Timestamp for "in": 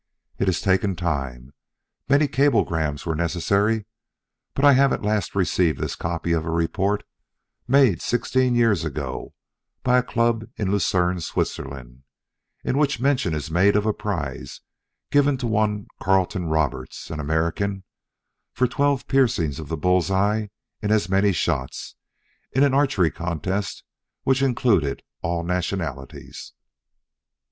10.57-10.71, 12.63-12.79, 20.81-20.89, 22.53-22.63